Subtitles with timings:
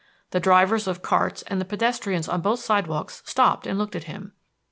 [0.31, 4.33] The drivers of carts and the pedestrians on both sidewalks stopped and looked at him.